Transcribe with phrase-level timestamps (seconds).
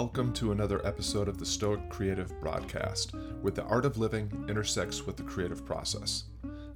[0.00, 5.04] Welcome to another episode of the Stoic Creative Broadcast, where the art of living intersects
[5.04, 6.22] with the creative process.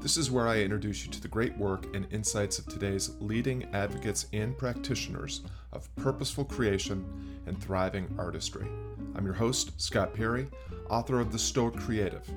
[0.01, 3.69] This is where I introduce you to the great work and insights of today's leading
[3.73, 8.67] advocates and practitioners of purposeful creation and thriving artistry.
[9.15, 10.49] I'm your host, Scott Perry,
[10.91, 12.29] author of The Stoic Creative.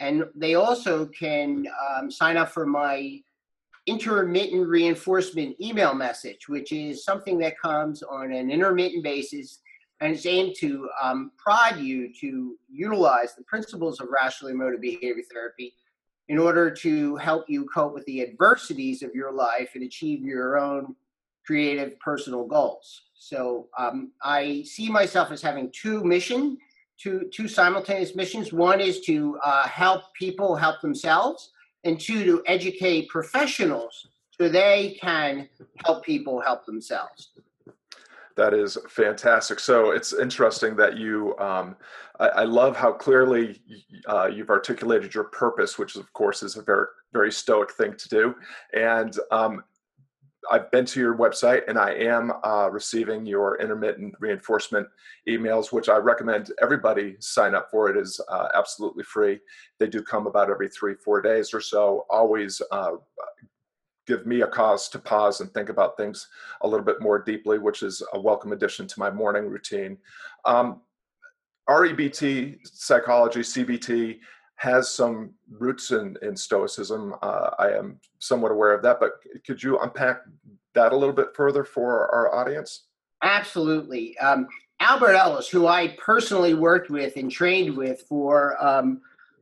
[0.00, 1.66] and they also can
[1.96, 3.20] um, sign up for my
[3.86, 9.60] intermittent reinforcement email message, which is something that comes on an intermittent basis
[10.00, 15.22] and is aimed to um, prod you to utilize the principles of rational emotive behavior
[15.32, 15.74] therapy
[16.28, 20.58] in order to help you cope with the adversities of your life and achieve your
[20.58, 20.94] own
[21.46, 23.02] creative personal goals.
[23.24, 26.58] So um, I see myself as having two mission,
[26.98, 28.52] two two simultaneous missions.
[28.52, 31.50] One is to uh, help people help themselves,
[31.84, 35.48] and two to educate professionals so they can
[35.86, 37.30] help people help themselves.
[38.36, 39.58] That is fantastic.
[39.58, 41.76] So it's interesting that you, um,
[42.18, 43.62] I, I, love how clearly
[44.06, 48.08] uh, you've articulated your purpose, which of course is a very, very stoic thing to
[48.08, 48.34] do.
[48.72, 49.62] And um,
[50.50, 54.86] I've been to your website and I am uh, receiving your intermittent reinforcement
[55.28, 57.88] emails, which I recommend everybody sign up for.
[57.88, 59.40] It is uh, absolutely free.
[59.78, 62.06] They do come about every three, four days or so.
[62.10, 62.92] Always uh,
[64.06, 66.28] give me a cause to pause and think about things
[66.62, 69.96] a little bit more deeply, which is a welcome addition to my morning routine.
[70.44, 70.82] Um,
[71.68, 74.18] REBT psychology, CBT,
[74.56, 77.14] has some roots in, in Stoicism.
[77.22, 80.22] Uh, I am somewhat aware of that, but could you unpack
[80.74, 82.84] that a little bit further for our audience?
[83.22, 84.16] Absolutely.
[84.18, 84.46] Um,
[84.80, 89.00] Albert Ellis, who I personally worked with and trained with for um,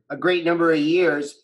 [0.09, 1.43] a great number of years,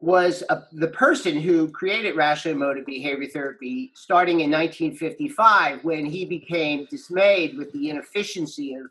[0.00, 6.24] was a, the person who created rational emotive behavior therapy starting in 1955 when he
[6.24, 8.86] became dismayed with the inefficiency of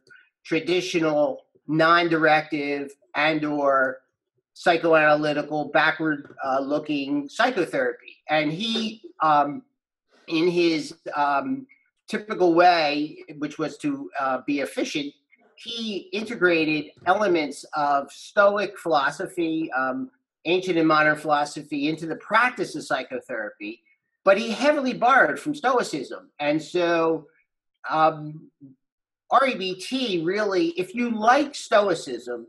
[0.45, 4.02] traditional non-directive and or
[4.56, 8.18] psychoanalytical backward uh, looking psychotherapy.
[8.30, 9.63] And he um,
[10.28, 11.66] in his um,
[12.08, 15.13] typical way which was to uh, be efficient
[15.56, 20.10] he integrated elements of stoic philosophy um,
[20.46, 23.81] ancient and modern philosophy into the practice of psychotherapy
[24.24, 26.30] but he heavily borrowed from stoicism.
[26.40, 27.28] And so
[27.90, 28.52] um,
[29.31, 32.48] REBT really, if you like Stoicism,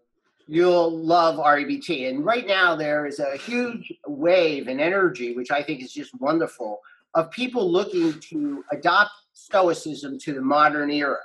[0.52, 2.10] you'll love REBT.
[2.10, 6.14] And right now, there is a huge wave and energy, which I think is just
[6.20, 6.80] wonderful,
[7.14, 11.22] of people looking to adopt Stoicism to the modern era.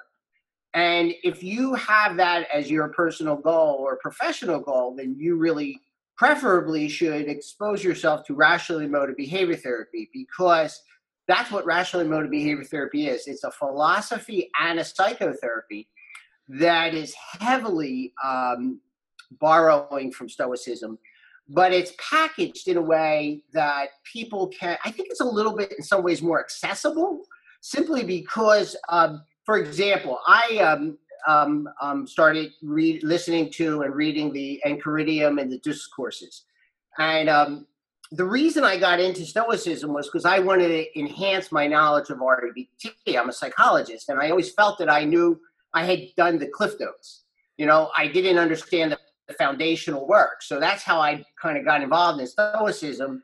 [0.73, 5.81] And if you have that as your personal goal or professional goal, then you really
[6.15, 10.81] preferably should expose yourself to rational emotive behavior therapy because
[11.27, 13.27] that's what rational emotive behavior therapy is.
[13.27, 15.89] It's a philosophy and a psychotherapy
[16.47, 18.79] that is heavily um,
[19.31, 20.97] borrowing from Stoicism,
[21.49, 24.77] but it's packaged in a way that people can.
[24.83, 27.21] I think it's a little bit, in some ways, more accessible,
[27.61, 30.97] simply because, um, for example, I um,
[31.27, 36.43] um, um, started listening to and reading the Enchiridion and the Discourses,
[36.97, 37.67] and um,
[38.11, 42.19] the reason I got into Stoicism was because I wanted to enhance my knowledge of
[42.19, 43.17] REBT.
[43.17, 45.39] I'm a psychologist, and I always felt that I knew
[45.73, 47.23] I had done the cliff notes.
[47.57, 48.99] You know, I didn't understand the
[49.33, 53.23] foundational work, so that's how I kind of got involved in Stoicism.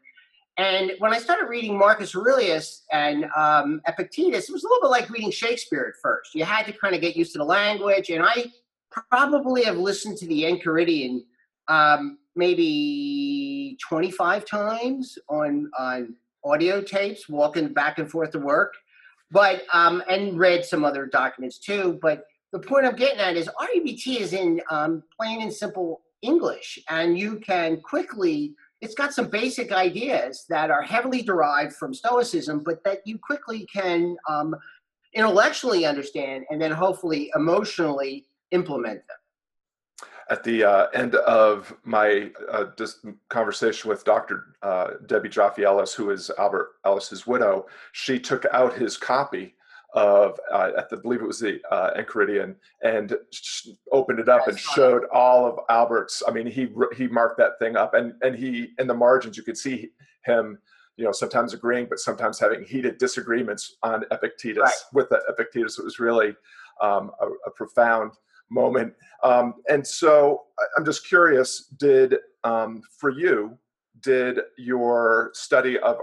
[0.57, 4.91] And when I started reading Marcus Aurelius and um, Epictetus, it was a little bit
[4.91, 6.35] like reading Shakespeare at first.
[6.35, 8.51] You had to kind of get used to the language, and I
[9.09, 11.23] probably have listened to the Enchiridion
[11.67, 16.15] um, maybe 25 times on on
[16.45, 18.73] audio tapes, walking back and forth to work,
[19.31, 21.97] but um, and read some other documents too.
[22.01, 26.79] But the point I'm getting at is REBT is in um, plain and simple English,
[26.87, 28.55] and you can quickly.
[28.79, 33.65] It's got some basic ideas that are heavily derived from Stoicism, but that you quickly
[33.65, 34.55] can um,
[35.13, 39.17] intellectually understand and then hopefully emotionally implement them
[40.29, 42.65] at the uh, end of my uh,
[43.29, 44.55] conversation with Dr.
[44.61, 49.55] Uh, Debbie Joffe Ellis, who is Albert Ellis's widow, she took out his copy
[49.93, 53.15] of, uh, at the, I believe it was the uh, Enchiridion, and
[53.91, 56.23] opened it up and showed all of Albert's.
[56.27, 59.43] I mean, he he marked that thing up, and and he in the margins you
[59.43, 59.89] could see
[60.25, 60.57] him
[60.95, 64.73] you know sometimes agreeing but sometimes having heated disagreements on epictetus right.
[64.93, 66.35] with the epictetus it was really
[66.81, 68.11] um, a, a, profound
[68.53, 68.93] moment.
[69.23, 70.43] Um, and so
[70.77, 73.57] I'm just curious, did, um, for you,
[74.01, 75.97] did your study of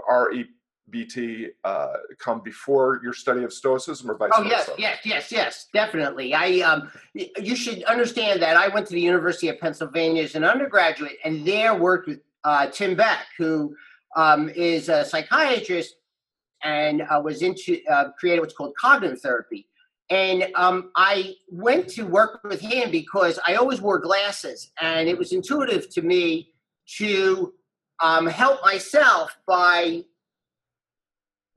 [0.91, 4.55] REBT uh, come before your study of Stoicism or vice oh, versa?
[4.71, 6.33] Oh, yes, yes, yes, yes, definitely.
[6.33, 10.43] I, um, you should understand that I went to the University of Pennsylvania as an
[10.43, 13.75] undergraduate and there worked with uh, Tim Beck, who
[14.15, 15.95] um, is a psychiatrist
[16.63, 19.67] and uh, was into, uh, created what's called cognitive therapy.
[20.09, 25.17] And um, I went to work with him because I always wore glasses, and it
[25.17, 26.51] was intuitive to me
[26.97, 27.53] to
[28.03, 30.03] um, help myself by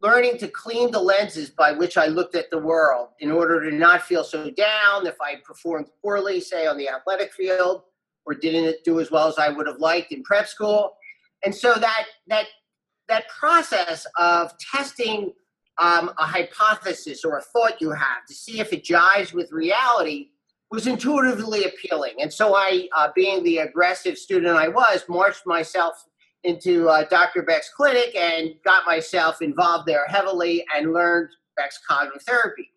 [0.04, 3.74] learning to clean the lenses by which I looked at the world in order to
[3.74, 7.84] not feel so down if I performed poorly, say on the athletic field,
[8.26, 10.92] or didn't do as well as I would have liked in prep school.
[11.42, 12.46] And so that that
[13.08, 15.32] that process of testing
[15.78, 20.28] um, a hypothesis or a thought you have to see if it jives with reality
[20.70, 22.14] was intuitively appealing.
[22.20, 26.04] And so I, uh, being the aggressive student I was, marched myself
[26.44, 27.42] into uh, Dr.
[27.42, 32.70] Beck's clinic and got myself involved there heavily and learned Beck's cognitive therapy.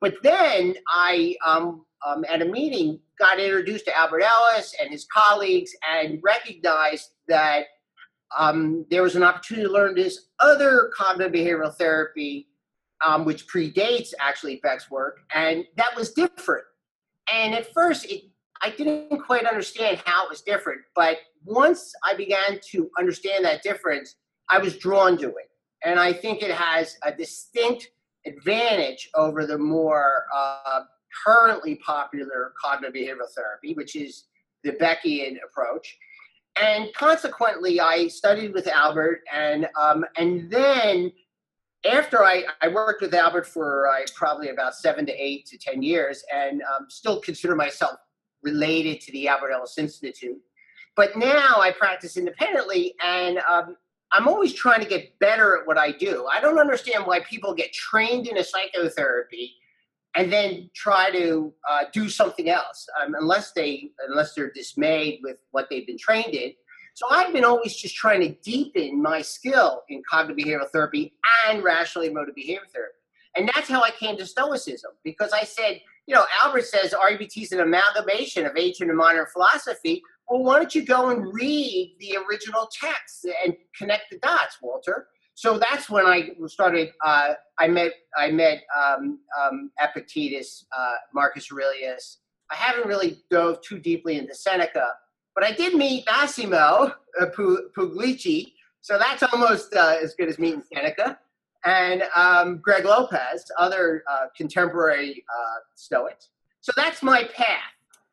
[0.00, 5.06] But then I, um, um, at a meeting, got introduced to Albert Ellis and his
[5.06, 7.66] colleagues and recognized that
[8.36, 12.48] um, there was an opportunity to learn this other cognitive behavioral therapy,
[13.06, 16.64] um, which predates actually Beck's work, and that was different.
[17.32, 18.24] And at first, it,
[18.60, 23.62] I didn't quite understand how it was different, but once I began to understand that
[23.62, 24.16] difference,
[24.50, 25.50] I was drawn to it.
[25.84, 27.90] And I think it has a distinct
[28.26, 30.80] advantage over the more uh,
[31.24, 34.24] currently popular cognitive behavioral therapy, which is
[34.62, 35.98] the Beckian approach
[36.60, 41.12] and consequently, I studied with Albert, and um, and then
[41.90, 45.82] after I, I worked with Albert for uh, probably about seven to eight to ten
[45.82, 47.98] years, and um, still consider myself
[48.42, 50.38] related to the Albert Ellis Institute.
[50.96, 53.76] But now I practice independently, and um,
[54.12, 56.26] I'm always trying to get better at what I do.
[56.32, 59.56] I don't understand why people get trained in a psychotherapy
[60.16, 65.36] and then try to uh, do something else um, unless they unless they're dismayed with
[65.50, 66.52] what they've been trained in
[66.94, 71.14] so i've been always just trying to deepen my skill in cognitive behavioral therapy
[71.48, 72.94] and rational emotive behavior therapy
[73.36, 77.42] and that's how i came to stoicism because i said you know albert says REBT
[77.42, 81.96] is an amalgamation of ancient and modern philosophy well why don't you go and read
[82.00, 86.90] the original text and connect the dots walter so that's when I started.
[87.04, 92.18] Uh, I met I met um, um, Epictetus, uh, Marcus Aurelius.
[92.50, 94.86] I haven't really dove too deeply into Seneca,
[95.34, 98.52] but I did meet Massimo uh, Pigliucci.
[98.80, 101.18] So that's almost uh, as good as meeting Seneca.
[101.64, 106.28] And um, Greg Lopez, other uh, contemporary uh, Stoics.
[106.60, 107.58] So that's my path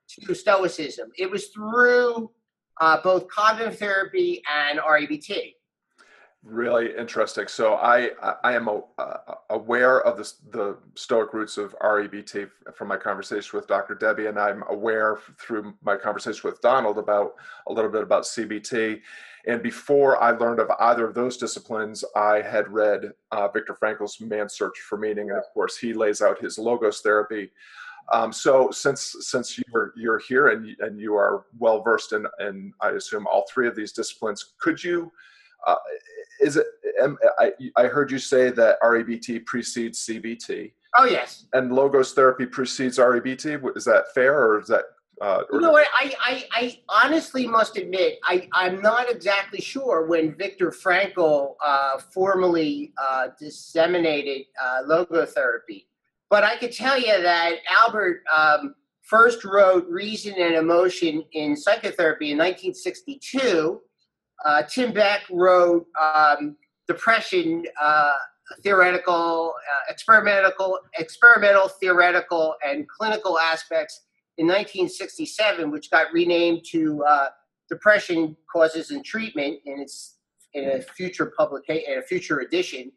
[0.10, 1.12] to Stoicism.
[1.18, 2.32] It was through
[3.04, 5.54] both cognitive therapy and REBT.
[6.44, 7.48] Really interesting.
[7.48, 8.10] So I
[8.44, 13.60] I am a, uh, aware of the the Stoic roots of REBT from my conversation
[13.60, 13.94] with Dr.
[13.94, 17.36] Debbie, and I'm aware through my conversation with Donald about
[17.68, 19.02] a little bit about CBT.
[19.48, 24.20] And before I learned of either of those disciplines, I had read uh, Viktor Frankl's
[24.22, 27.52] Man's Search for Meaning, and of course, he lays out his logos therapy.
[28.12, 32.74] Um, so since since you're you're here and and you are well versed in, in
[32.82, 35.12] I assume all three of these disciplines, could you
[35.66, 35.76] uh,
[36.40, 36.68] is it?
[37.40, 40.72] I, I heard you say that REBT precedes CBT.
[40.98, 41.46] Oh yes.
[41.54, 43.78] And logos therapy precedes REBT.
[43.78, 44.86] Is that fair, or is that?
[45.22, 45.78] Uh, you know?
[45.78, 52.00] I, I, I honestly must admit I, I'm not exactly sure when Viktor Frankl uh,
[52.12, 55.86] formally uh, disseminated uh, logotherapy,
[56.30, 58.74] but I could tell you that Albert um,
[59.04, 63.80] first wrote Reason and Emotion in Psychotherapy in 1962
[64.44, 66.56] uh, Tim Beck wrote um,
[66.88, 68.14] Depression uh,
[68.64, 69.54] Theoretical,
[69.90, 74.02] Experimental, Experimental, Theoretical, and Clinical Aspects
[74.38, 77.28] in 1967, which got renamed to uh,
[77.70, 80.18] Depression Causes and Treatment in its
[80.54, 82.92] in a future publication, a future edition.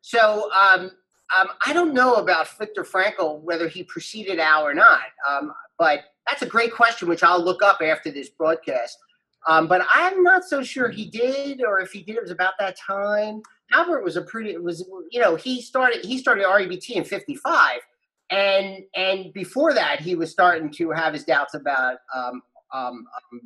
[0.00, 0.90] So um,
[1.38, 6.00] um, I don't know about Viktor Frankl whether he preceded Al or not, um, but
[6.28, 8.98] that's a great question, which I'll look up after this broadcast.
[9.48, 12.54] Um, but I'm not so sure he did, or if he did, it was about
[12.58, 13.42] that time.
[13.72, 17.80] Albert was a pretty was you know he started he started REBT in '55,
[18.30, 22.42] and and before that he was starting to have his doubts about um,
[22.72, 23.40] um, um,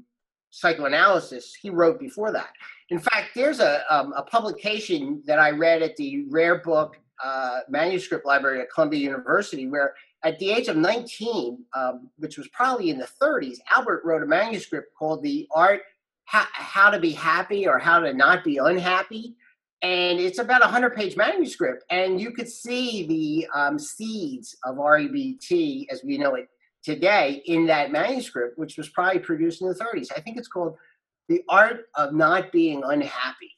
[0.51, 1.55] psychoanalysis.
[1.55, 2.51] He wrote before that.
[2.89, 7.61] In fact, there's a um, a publication that I read at the Rare Book uh,
[7.69, 12.91] Manuscript Library at Columbia University where at the age of 19, um, which was probably
[12.91, 15.81] in the 30s, Albert wrote a manuscript called The Art
[16.25, 19.35] How, How to Be Happy or How to Not Be Unhappy.
[19.83, 21.85] And it's about a 100 page manuscript.
[21.91, 26.49] And you could see the um, seeds of REBT as we know it
[26.83, 30.09] today in that manuscript, which was probably produced in the 30s.
[30.15, 30.77] I think it's called
[31.29, 33.53] The Art of Not Being Unhappy.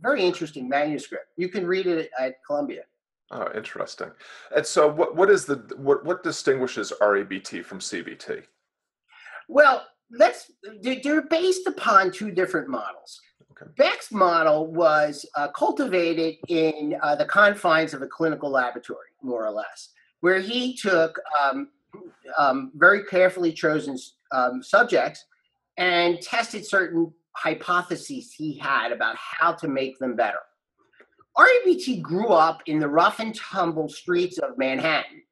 [0.00, 1.26] Very interesting manuscript.
[1.36, 2.82] You can read it at Columbia.
[3.30, 4.10] Oh, interesting.
[4.54, 8.42] And so, what what is the what what distinguishes REBT from CBT?
[9.48, 10.50] Well, let's
[10.82, 13.20] they're based upon two different models.
[13.76, 19.50] Beck's model was uh, cultivated in uh, the confines of a clinical laboratory, more or
[19.50, 19.90] less,
[20.20, 21.68] where he took um,
[22.38, 23.96] um, very carefully chosen
[24.32, 25.24] um, subjects
[25.78, 30.40] and tested certain hypotheses he had about how to make them better.
[31.38, 35.22] REBT grew up in the rough and tumble streets of Manhattan,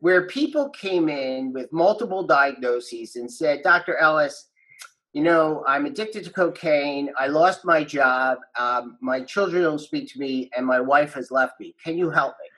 [0.00, 3.96] where people came in with multiple diagnoses and said, Dr.
[3.98, 4.48] Ellis,
[5.14, 7.08] you know, I'm addicted to cocaine.
[7.16, 8.38] I lost my job.
[8.58, 11.74] Um, my children don't speak to me, and my wife has left me.
[11.82, 12.48] Can you help me?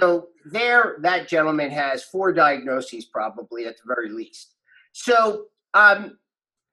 [0.00, 4.54] So, there, that gentleman has four diagnoses, probably at the very least.
[4.92, 6.16] So, um,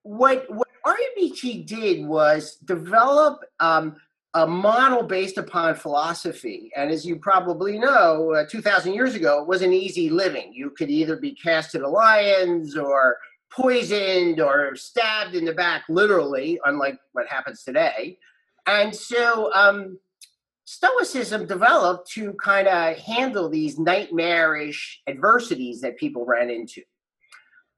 [0.04, 3.96] what, what REBT did was develop um,
[4.32, 6.70] a model based upon philosophy.
[6.74, 10.54] And as you probably know, uh, 2,000 years ago, it wasn't easy living.
[10.54, 13.18] You could either be cast to the lions or
[13.56, 18.18] poisoned or stabbed in the back, literally, unlike what happens today.
[18.66, 19.98] And so um,
[20.64, 26.82] Stoicism developed to kind of handle these nightmarish adversities that people ran into.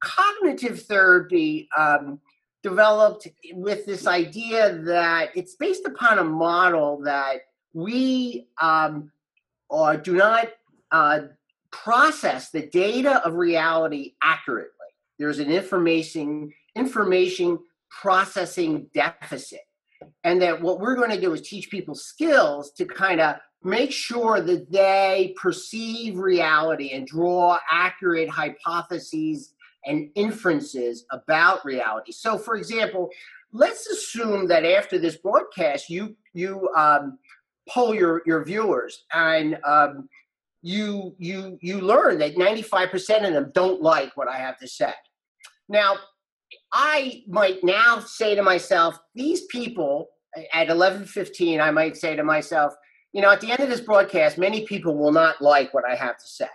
[0.01, 2.21] Cognitive therapy um,
[2.63, 7.41] developed with this idea that it's based upon a model that
[7.75, 9.13] we um,
[9.69, 10.49] or do not
[10.91, 11.21] uh,
[11.71, 14.78] process the data of reality accurately.
[15.19, 17.59] There's an information information
[17.91, 19.61] processing deficit,
[20.25, 23.91] and that what we're going to do is teach people skills to kind of make
[23.91, 29.55] sure that they perceive reality and draw accurate hypotheses
[29.87, 32.13] and inferences about reality.
[32.13, 33.11] So, for example,
[33.53, 37.19] let's assume that after this broadcast, you you um,
[37.69, 40.09] poll your your viewers and um,
[40.63, 44.93] you you you learn that 95% of them don't like what I have to say.
[45.69, 45.97] Now,
[46.73, 50.09] I might now say to myself, these people
[50.53, 52.75] at 11:15, I might say to myself,
[53.13, 55.95] you know, at the end of this broadcast, many people will not like what I
[55.95, 56.49] have to say,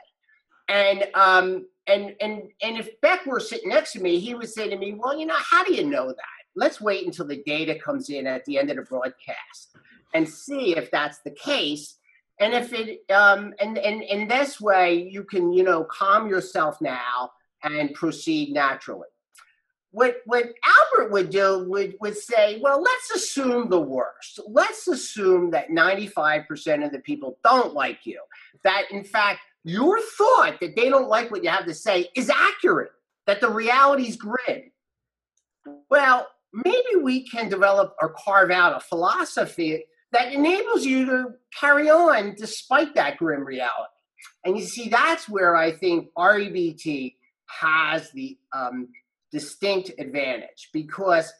[0.70, 4.70] and um, and and and if Beck were sitting next to me, he would say
[4.70, 6.42] to me, "Well, you know, how do you know that?
[6.56, 9.76] Let's wait until the data comes in at the end of the broadcast
[10.14, 11.98] and see if that's the case."
[12.40, 16.82] And if it um, and and in this way, you can you know calm yourself
[16.82, 17.32] now
[17.64, 19.08] and proceed naturally.
[19.94, 24.40] what what Albert would do would would say, well, let's assume the worst.
[24.48, 28.20] Let's assume that 95% of the people don't like you.
[28.64, 32.30] That in fact, your thought that they don't like what you have to say is
[32.30, 32.92] accurate,
[33.28, 34.72] that the reality is grim.
[35.92, 41.26] Well, maybe we can develop or carve out a philosophy that enables you to
[41.60, 43.94] carry on despite that grim reality.
[44.44, 47.16] And you see, that's where I think REBT
[47.60, 48.90] has the um,
[49.32, 51.32] distinct advantage because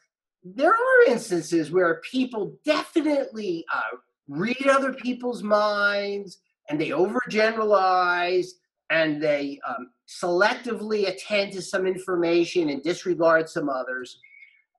[0.44, 6.40] there are instances where people definitely uh, read other people's minds
[6.70, 8.48] and they overgeneralize
[8.90, 14.20] and they um, selectively attend to some information and disregard some others.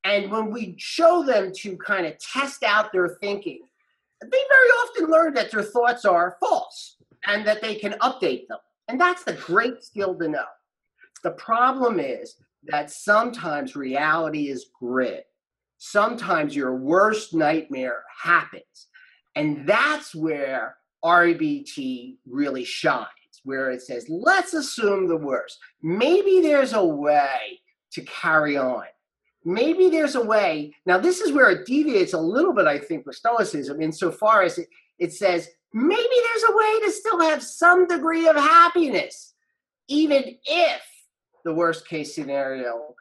[0.04, 3.60] And when we show them to kind of test out their thinking,
[4.22, 8.58] they very often learn that their thoughts are false and that they can update them.
[8.88, 10.44] And that's a great skill to know.
[11.24, 15.24] The problem is that sometimes reality is grid.
[15.78, 18.88] Sometimes your worst nightmare happens.
[19.34, 23.08] And that's where REBT really shines,
[23.42, 25.58] where it says, let's assume the worst.
[25.82, 27.60] Maybe there's a way
[27.92, 28.84] to carry on.
[29.44, 30.74] Maybe there's a way.
[30.86, 34.58] Now, this is where it deviates a little bit, I think, with Stoicism, insofar as
[34.58, 39.34] it, it says, maybe there's a way to still have some degree of happiness,
[39.88, 40.80] even if
[41.44, 42.94] the worst case scenario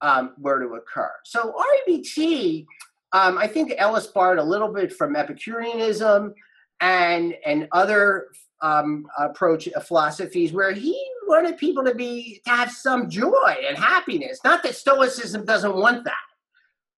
[0.00, 1.10] um, were to occur.
[1.24, 1.54] So
[1.88, 2.66] REBT,
[3.12, 6.34] um, I think Ellis borrowed a little bit from Epicureanism
[6.80, 8.28] and and other
[8.60, 13.76] um, approach uh, philosophies where he wanted people to be to have some joy and
[13.76, 14.40] happiness.
[14.44, 16.14] Not that Stoicism doesn't want that,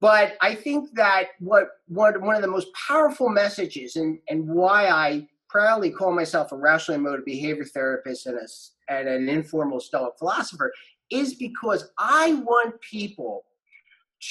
[0.00, 4.88] but I think that what what one of the most powerful messages and and why
[4.88, 10.18] I proudly call myself a rational emotive behavior therapist and a and an informal Stoic
[10.18, 10.72] philosopher
[11.10, 13.44] is because I want people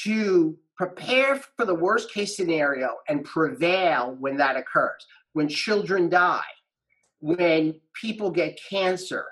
[0.03, 5.05] to prepare for the worst case scenario and prevail when that occurs.
[5.31, 6.42] When children die,
[7.22, 9.25] when people get cancer,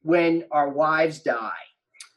[0.00, 1.52] when our wives die,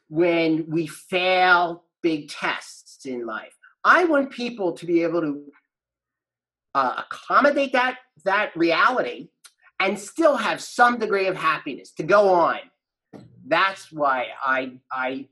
[0.08, 3.54] when we fail big tests in life.
[3.84, 5.42] I want people to be able to
[6.78, 9.28] uh, accommodate that that reality
[9.80, 12.58] and still have some degree of happiness to go on.
[13.46, 15.28] That's why I I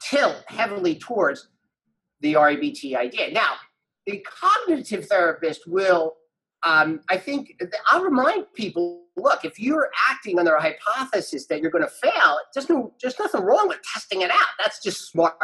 [0.00, 1.48] tilt heavily towards
[2.20, 3.30] the REBT idea.
[3.30, 3.52] Now,
[4.06, 6.14] the cognitive therapist will,
[6.64, 11.70] um, I think, I'll remind people look, if you're acting under a hypothesis that you're
[11.70, 14.48] going to fail, there's, no, there's nothing wrong with testing it out.
[14.58, 15.34] That's just smart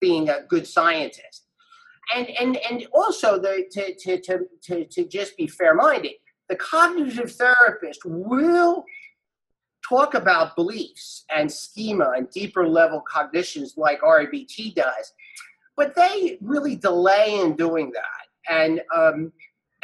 [0.00, 1.45] being a good scientist.
[2.14, 6.12] And, and, and also the, to, to, to, to, to just be fair minded,
[6.48, 8.84] the cognitive therapist will
[9.88, 15.12] talk about beliefs and schema and deeper level cognitions like REBT does,
[15.76, 18.52] but they really delay in doing that.
[18.52, 19.32] And um,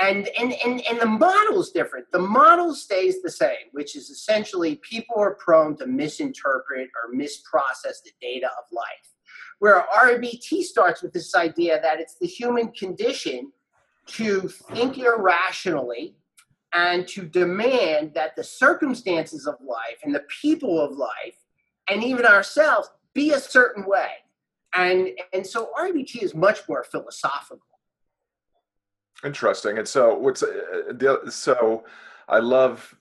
[0.01, 2.07] and, and, and, and the model is different.
[2.11, 8.03] The model stays the same, which is essentially people are prone to misinterpret or misprocess
[8.05, 9.13] the data of life.
[9.59, 13.53] Where RBT starts with this idea that it's the human condition
[14.07, 16.17] to think irrationally
[16.73, 21.37] and to demand that the circumstances of life and the people of life
[21.89, 24.09] and even ourselves be a certain way.
[24.75, 27.67] And, and so RBT is much more philosophical.
[29.25, 29.79] Interesting.
[29.79, 31.85] And so what's uh, so
[32.29, 32.97] I love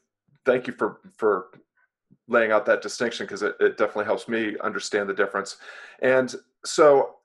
[0.45, 1.47] thank you for for
[2.31, 5.57] laying out that distinction because it, it definitely helps me understand the difference.
[6.01, 6.33] And
[6.65, 7.17] so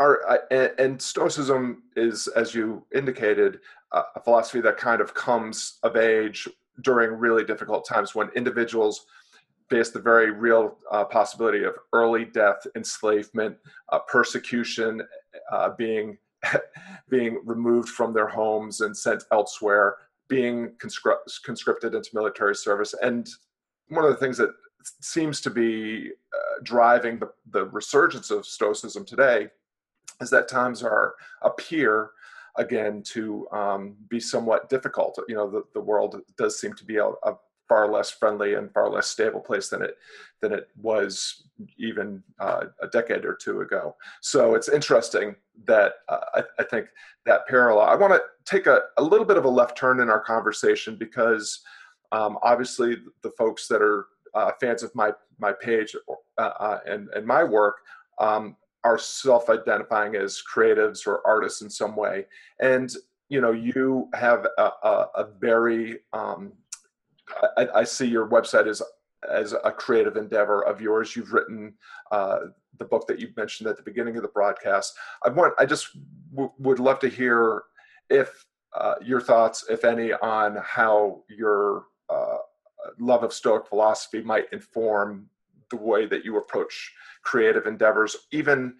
[0.00, 3.60] our and stoicism is as you indicated
[3.92, 6.48] a philosophy that kind of comes of age
[6.82, 9.06] during really difficult times when individuals
[9.68, 13.56] face the very real uh, possibility of early death, enslavement,
[13.90, 15.02] uh, persecution,
[15.52, 16.16] uh, being
[17.10, 19.96] being removed from their homes and sent elsewhere,
[20.28, 23.28] being conscri- conscripted into military service, and
[23.90, 24.50] one of the things that
[25.00, 29.48] seems to be uh, driving the, the resurgence of Stoicism today
[30.20, 32.10] is that times are appear
[32.56, 35.18] again to um, be somewhat difficult.
[35.28, 37.34] You know, the, the world does seem to be a, a,
[37.68, 39.96] far less friendly and far less stable place than it
[40.40, 41.44] than it was
[41.78, 43.94] even uh, a decade or two ago.
[44.20, 46.88] So it's interesting that uh, I, I, think
[47.26, 47.86] that parallel.
[47.86, 50.96] I want to take a, a little bit of a left turn in our conversation
[50.96, 51.60] because
[52.12, 57.08] um, obviously the folks that are uh, fans of my my page uh, uh, and
[57.10, 57.78] and my work
[58.18, 62.26] um, are self-identifying as creatives or artists in some way
[62.60, 62.94] and
[63.28, 66.52] you know you have a, a, a very um,
[67.56, 68.82] I, I, see your website as
[69.30, 71.74] as a creative endeavor of yours you've written
[72.10, 72.38] uh,
[72.80, 74.94] the book that you mentioned at the beginning of the broadcast.
[75.24, 75.96] I want, I just
[76.32, 77.62] w- would love to hear
[78.08, 78.44] if
[78.76, 82.38] uh, your thoughts, if any, on how your uh,
[82.98, 85.28] love of Stoic philosophy might inform
[85.70, 86.92] the way that you approach
[87.22, 88.74] creative endeavors, even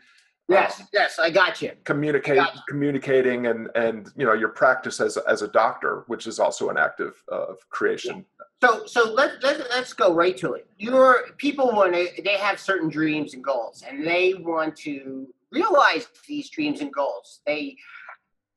[0.51, 1.71] Yes, um, yes, I got you.
[1.85, 2.61] Communicate, got you.
[2.69, 6.77] communicating, and and you know your practice as as a doctor, which is also an
[6.77, 8.27] act of, of creation.
[8.61, 10.67] So so let, let let's go right to it.
[10.77, 16.09] Your people want to they have certain dreams and goals, and they want to realize
[16.27, 17.41] these dreams and goals.
[17.47, 17.77] They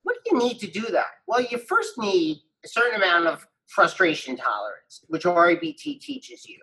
[0.01, 1.11] what do you need to do that?
[1.27, 6.59] Well, you first need a certain amount of frustration tolerance, which REBT teaches you.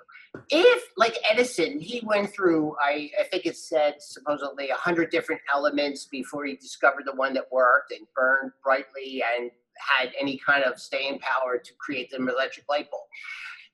[0.48, 6.04] If like edison he went through i, I think it said supposedly 100 different elements
[6.04, 10.78] before he discovered the one that worked and burned brightly and had any kind of
[10.78, 13.02] staying power to create the electric light bulb.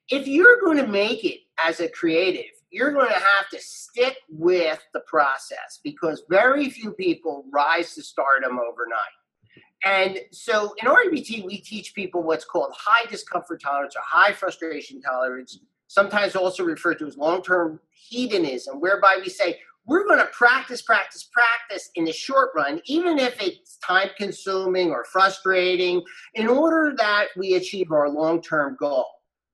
[0.08, 4.16] If you're going to make it as a creative you're going to have to stick
[4.28, 9.16] with the process because very few people rise to stardom overnight
[9.84, 15.00] and so in REBT, we teach people what's called high discomfort tolerance or high frustration
[15.00, 20.26] tolerance sometimes also referred to as long term hedonism, whereby we say, we're going to
[20.26, 26.02] practice, practice, practice in the short run, even if it's time consuming or frustrating,
[26.34, 29.06] in order that we achieve our long term goal.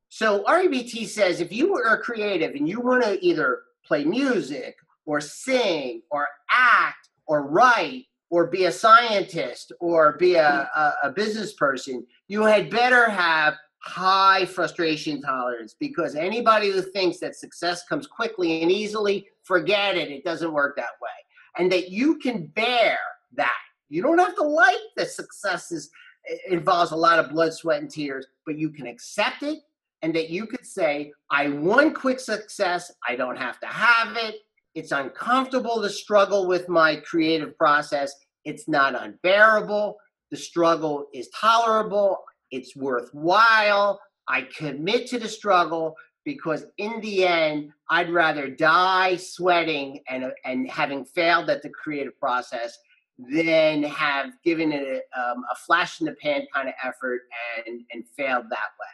[0.08, 5.20] So REBT says if you are creative and you want to either play music or
[5.20, 11.52] sing or act or write or be a scientist or be a, a, a business
[11.52, 18.06] person, you had better have high frustration tolerance because anybody who thinks that success comes
[18.06, 20.10] quickly and easily, forget it.
[20.10, 21.10] It doesn't work that way.
[21.58, 22.96] And that you can bear
[23.34, 23.50] that.
[23.90, 25.90] You don't have to like that success is,
[26.26, 29.58] eh, involves a lot of blood, sweat, and tears, but you can accept it
[30.00, 32.90] and that you could say, I want quick success.
[33.06, 34.36] I don't have to have it.
[34.74, 38.14] It's uncomfortable to struggle with my creative process.
[38.44, 39.96] It's not unbearable.
[40.30, 42.18] The struggle is tolerable
[42.52, 44.00] it's worthwhile.
[44.28, 50.70] I commit to the struggle because in the end, I'd rather die sweating and, and
[50.70, 52.78] having failed at the creative process
[53.18, 54.82] than have given it
[55.16, 57.22] a, um, a flash in the pan kind of effort
[57.66, 58.86] and, and failed that way.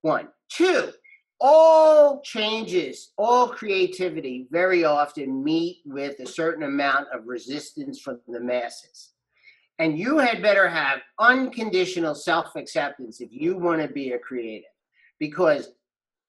[0.00, 0.28] One.
[0.48, 0.92] Two,
[1.46, 8.40] all changes, all creativity very often meet with a certain amount of resistance from the
[8.40, 9.10] masses.
[9.78, 14.70] And you had better have unconditional self acceptance if you want to be a creative.
[15.18, 15.72] Because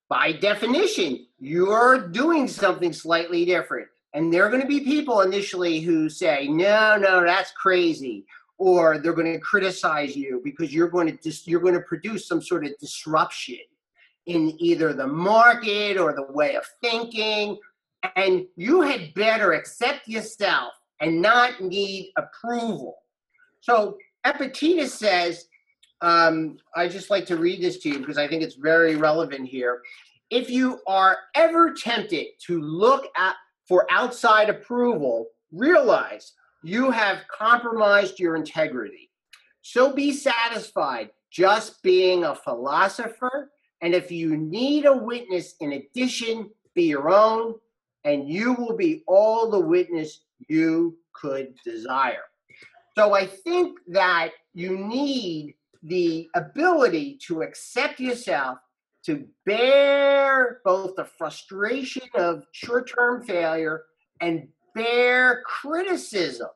[0.10, 3.88] by definition, you're doing something slightly different.
[4.13, 8.25] And there are going to be people initially who say, no, no, that's crazy.
[8.58, 12.28] Or they're going to criticize you because you're going to dis- you're going to produce
[12.28, 13.60] some sort of disruption
[14.25, 17.57] in either the market or the way of thinking.
[18.15, 22.97] And you had better accept yourself and not need approval
[23.65, 25.47] so Epictetus says,
[26.01, 29.47] um, I just like to read this to you because I think it's very relevant
[29.47, 29.81] here.
[30.29, 33.35] If you are ever tempted to look at
[33.67, 36.33] for outside approval, realize
[36.63, 39.09] you have compromised your integrity.
[39.63, 43.49] So be satisfied just being a philosopher.
[43.81, 47.55] And if you need a witness in addition, be your own,
[48.03, 52.23] and you will be all the witness you could desire.
[52.97, 58.59] So I think that you need the ability to accept yourself,
[59.05, 63.83] to bear both the frustration of short term failure
[64.21, 66.49] and bear criticism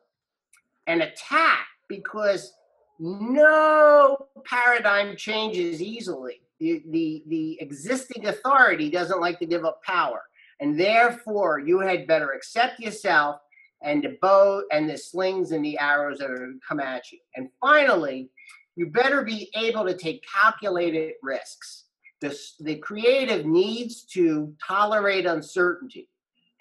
[0.88, 2.54] and attack because
[3.00, 6.42] no paradigm changes easily.
[6.60, 6.84] The,
[7.28, 10.24] the, existing authority doesn't like to give up power.
[10.60, 13.38] And therefore, you had better accept yourself
[13.82, 17.12] and the bow and the slings and the arrows that are going to come at
[17.12, 17.20] you.
[17.36, 18.30] And finally,
[18.76, 21.86] you better be able to take calculated risks.
[22.22, 26.10] The, the creative needs to tolerate uncertainty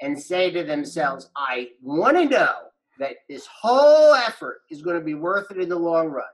[0.00, 2.54] and say to themselves, I want to know
[2.98, 6.24] that this whole effort is going to be worth it in the long run.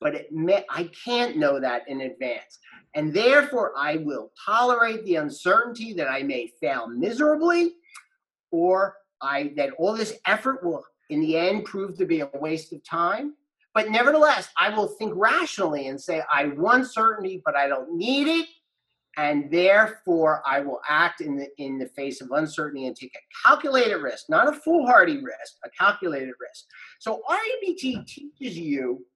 [0.00, 2.58] But it may, I can't know that in advance.
[2.94, 7.74] And therefore, I will tolerate the uncertainty that I may fail miserably
[8.50, 12.72] or I that all this effort will in the end prove to be a waste
[12.72, 13.34] of time.
[13.74, 18.26] But nevertheless, I will think rationally and say, I want certainty, but I don't need
[18.26, 18.46] it.
[19.18, 23.48] And therefore, I will act in the in the face of uncertainty and take a
[23.48, 26.64] calculated risk, not a foolhardy risk, a calculated risk.
[26.98, 29.06] So REBT teaches you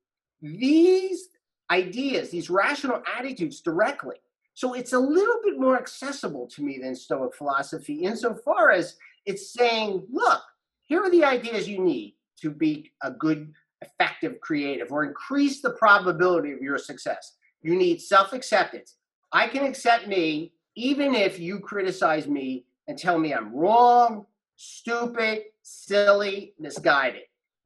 [0.42, 1.29] these
[1.70, 4.16] ideas, these rational attitudes directly.
[4.55, 9.53] So it's a little bit more accessible to me than Stoic philosophy insofar as It's
[9.53, 10.42] saying, look,
[10.83, 15.70] here are the ideas you need to be a good, effective creative or increase the
[15.70, 17.37] probability of your success.
[17.62, 18.96] You need self acceptance.
[19.33, 24.26] I can accept me even if you criticize me and tell me I'm wrong,
[24.57, 27.22] stupid, silly, misguided.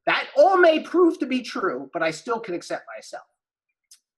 [0.06, 3.24] That all may prove to be true, but I still can accept myself.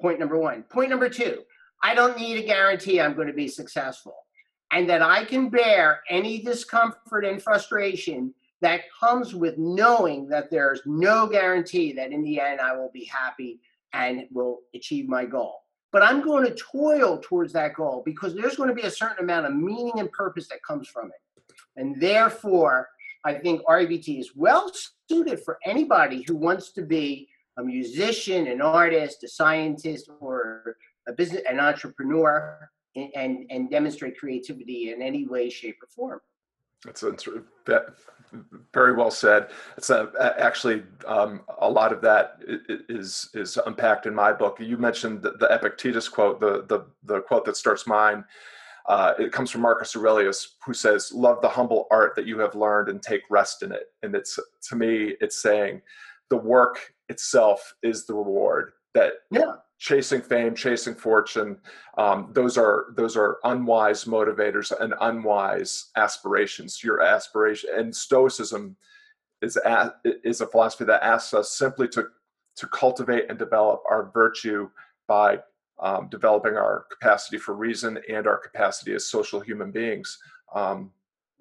[0.01, 0.65] Point number one.
[0.65, 1.43] Point number two
[1.83, 4.17] I don't need a guarantee I'm going to be successful
[4.73, 10.81] and that I can bear any discomfort and frustration that comes with knowing that there's
[10.87, 13.61] no guarantee that in the end I will be happy
[13.93, 15.61] and will achieve my goal.
[15.93, 19.25] But I'm going to toil towards that goal because there's going to be a certain
[19.25, 21.55] amount of meaning and purpose that comes from it.
[21.77, 22.89] And therefore,
[23.25, 24.71] I think REBT is well
[25.09, 30.77] suited for anybody who wants to be a musician, an artist, a scientist, or
[31.09, 36.21] a business, an entrepreneur, and, and, and demonstrate creativity in any way, shape, or form.
[36.85, 37.05] That's
[38.75, 39.51] very well said.
[39.77, 42.41] It's a, actually um, a lot of that
[42.89, 44.59] is is unpacked in my book.
[44.61, 48.25] You mentioned the, the Epictetus quote, the the the quote that starts mine.
[48.89, 52.55] Uh, it comes from Marcus Aurelius, who says, "Love the humble art that you have
[52.55, 55.83] learned and take rest in it." And it's to me, it's saying
[56.31, 58.73] the work itself is the reward.
[58.95, 61.59] That yeah chasing fame, chasing fortune,
[61.99, 66.83] um, those are those are unwise motivators and unwise aspirations.
[66.83, 68.77] Your aspiration and Stoicism
[69.43, 72.09] is a, is a philosophy that asks us simply to
[72.57, 74.71] to cultivate and develop our virtue
[75.09, 75.39] by
[75.79, 80.19] um, developing our capacity for reason and our capacity as social human beings.
[80.55, 80.91] Um,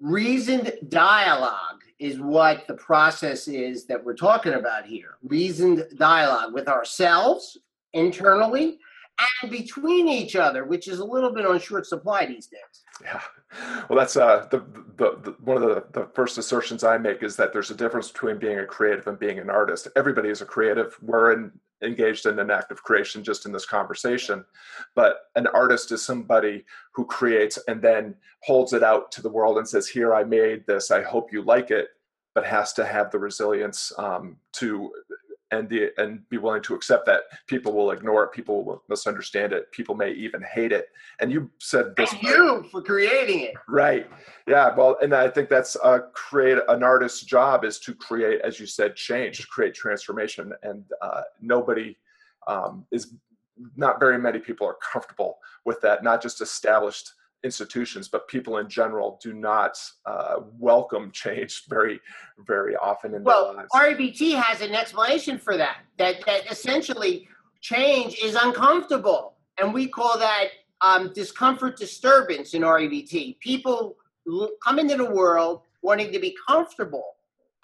[0.00, 5.16] reasoned dialogue is what the process is that we're talking about here.
[5.22, 7.58] Reasoned dialogue with ourselves,
[7.92, 8.78] internally
[9.42, 12.60] and between each other, which is a little bit on short supply these days.
[13.02, 13.20] Yeah,
[13.88, 14.58] well, that's uh, the,
[14.96, 18.10] the, the one of the, the first assertions I make is that there's a difference
[18.10, 19.88] between being a creative and being an artist.
[19.96, 20.96] Everybody is a creative.
[21.00, 24.44] We're in, engaged in an act of creation just in this conversation,
[24.94, 29.58] but an artist is somebody who creates and then holds it out to the world
[29.58, 30.90] and says, "Here, I made this.
[30.90, 31.88] I hope you like it."
[32.34, 34.92] But has to have the resilience um, to
[35.50, 39.52] and the and be willing to accept that people will ignore it, people will misunderstand
[39.52, 40.88] it, people may even hate it.
[41.20, 42.10] And you said this.
[42.10, 43.54] Thank you for creating it.
[43.68, 44.08] Right.
[44.46, 44.74] Yeah.
[44.74, 48.66] Well, and I think that's a create an artist's job is to create, as you
[48.66, 51.96] said, change, to create transformation, and uh, nobody
[52.46, 53.14] um, is
[53.76, 56.02] not very many people are comfortable with that.
[56.02, 57.12] Not just established
[57.44, 62.00] institutions, but people in general do not uh, welcome change very,
[62.46, 63.68] very often in well, their lives.
[63.74, 65.78] REBT has an explanation for that.
[65.98, 67.28] That that essentially
[67.60, 70.48] change is uncomfortable, and we call that
[70.80, 73.38] um, discomfort disturbance in REBT.
[73.40, 73.96] People
[74.64, 77.12] come into the world wanting to be comfortable.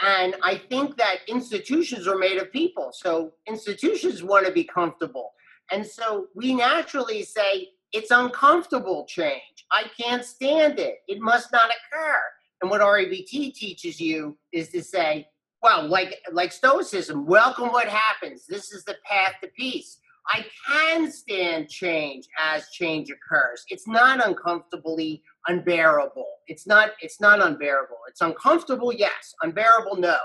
[0.01, 2.91] And I think that institutions are made of people.
[2.93, 5.33] So institutions want to be comfortable.
[5.71, 9.67] And so we naturally say, it's uncomfortable change.
[9.71, 10.99] I can't stand it.
[11.09, 12.21] It must not occur.
[12.61, 15.27] And what REBT teaches you is to say,
[15.63, 18.47] well, like like Stoicism, welcome what happens.
[18.49, 19.99] This is the path to peace.
[20.29, 23.65] I can stand change as change occurs.
[23.69, 26.27] It's not uncomfortably unbearable.
[26.47, 27.99] It's not it's not unbearable.
[28.09, 29.35] It's uncomfortable, yes.
[29.43, 30.19] Unbearable, no.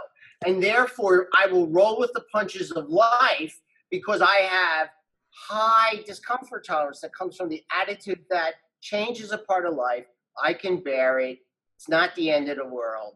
[0.46, 4.90] And therefore I will roll with the punches of life because I have
[5.48, 10.06] high discomfort tolerance that comes from the attitude that change is a part of life.
[10.44, 11.40] I can bear it.
[11.76, 13.16] It's not the end of the world.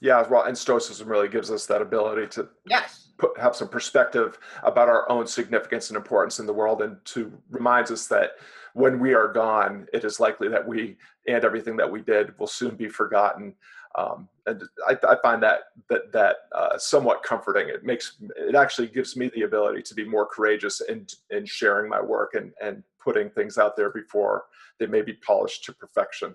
[0.00, 4.38] Yeah, well, and Stoicism really gives us that ability to yes put, have some perspective
[4.62, 8.32] about our own significance and importance in the world, and to reminds us that
[8.74, 10.96] when we are gone, it is likely that we
[11.26, 13.54] and everything that we did will soon be forgotten.
[13.96, 17.68] Um, and I, I, find that that that uh, somewhat comforting.
[17.68, 21.88] It makes it actually gives me the ability to be more courageous in in sharing
[21.88, 24.46] my work and and putting things out there before
[24.78, 26.34] they may be polished to perfection.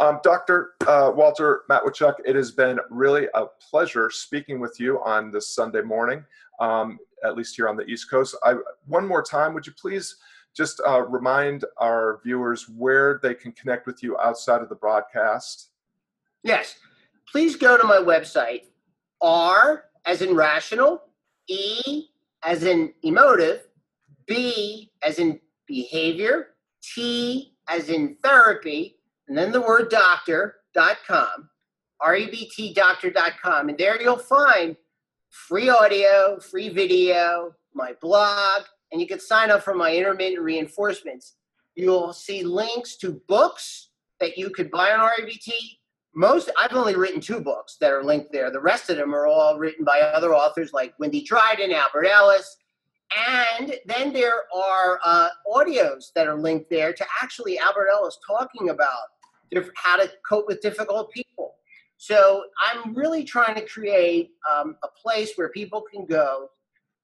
[0.00, 0.72] Um, Dr.
[0.86, 5.82] Uh, Walter Matweychuk, it has been really a pleasure speaking with you on this Sunday
[5.82, 6.24] morning,
[6.60, 8.34] um, at least here on the East Coast.
[8.42, 8.54] I,
[8.86, 10.16] one more time, would you please
[10.56, 15.68] just uh, remind our viewers where they can connect with you outside of the broadcast?
[16.42, 16.76] Yes
[17.30, 18.62] please go to my website,
[19.20, 21.02] R as in rational,
[21.48, 22.06] E
[22.44, 23.66] as in emotive,
[24.26, 26.48] B as in behavior,
[26.82, 28.96] T as in therapy,
[29.28, 31.48] and then the word doctor.com,
[32.02, 33.68] rebtdoctor.com.
[33.68, 34.76] And there you'll find
[35.30, 38.62] free audio, free video, my blog,
[38.92, 41.34] and you can sign up for my intermittent reinforcements.
[41.74, 45.50] You'll see links to books that you could buy on REBT,
[46.16, 48.50] most I've only written two books that are linked there.
[48.50, 52.56] The rest of them are all written by other authors like Windy Dryden, Albert Ellis,
[53.28, 58.70] and then there are uh, audios that are linked there to actually Albert Ellis talking
[58.70, 59.08] about
[59.74, 61.54] how to cope with difficult people.
[61.98, 66.48] So I'm really trying to create um, a place where people can go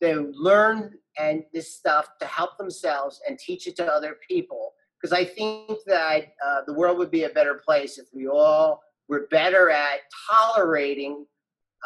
[0.02, 4.72] to learn and this stuff to help themselves and teach it to other people.
[5.00, 8.82] Because I think that uh, the world would be a better place if we all
[9.08, 11.26] were better at tolerating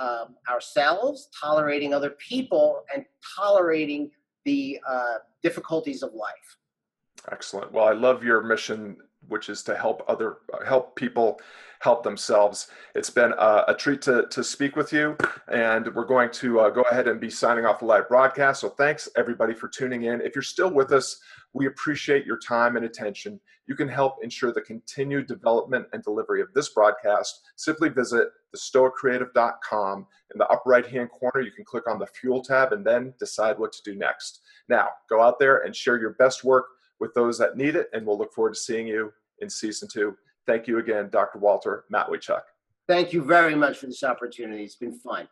[0.00, 3.05] um, ourselves, tolerating other people, and
[3.37, 4.11] tolerating
[4.44, 6.57] the uh, difficulties of life.
[7.33, 7.72] Excellent.
[7.72, 8.96] Well, I love your mission,
[9.29, 11.41] which is to help other help people
[11.81, 12.69] help themselves.
[12.95, 15.17] It's been a, a treat to, to speak with you,
[15.49, 18.61] and we're going to uh, go ahead and be signing off the live broadcast.
[18.61, 20.21] So thanks everybody for tuning in.
[20.21, 21.19] If you're still with us,
[21.53, 23.41] we appreciate your time and attention.
[23.67, 27.41] You can help ensure the continued development and delivery of this broadcast.
[27.57, 30.07] Simply visit thestoiccreative.com.
[30.33, 33.15] In the upper right hand corner, you can click on the Fuel tab and then
[33.19, 34.41] decide what to do next.
[34.69, 36.67] Now, go out there and share your best work
[37.01, 40.17] with those that need it, and we'll look forward to seeing you in season two.
[40.47, 41.39] Thank you again, Dr.
[41.39, 42.43] Walter Matweychuk.
[42.89, 44.65] Thank you very much for this opportunity.
[44.65, 45.29] It's been fun.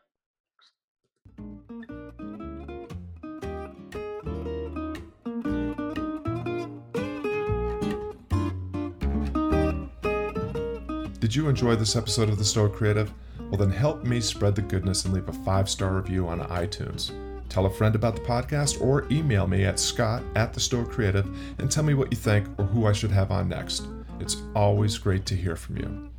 [11.20, 13.10] Did you enjoy this episode of The Stoic Creative?
[13.38, 17.12] Well, then help me spread the goodness and leave a five star review on iTunes.
[17.54, 21.24] Tell a friend about the podcast or email me at scott at The Stoic Creative
[21.60, 23.86] and tell me what you think or who I should have on next.
[24.18, 26.10] It's always great to hear from you.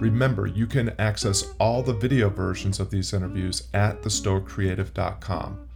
[0.00, 5.68] Remember, you can access all the video versions of these interviews at thestoiccreative.com.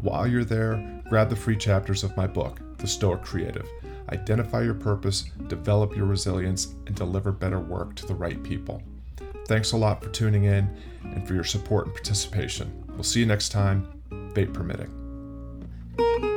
[0.00, 3.68] While you're there, grab the free chapters of my book, The Stoic Creative
[4.08, 8.82] identify your purpose, develop your resilience, and deliver better work to the right people.
[9.46, 12.84] Thanks a lot for tuning in and for your support and participation.
[12.88, 14.01] We'll see you next time,
[14.34, 16.31] fate permitting.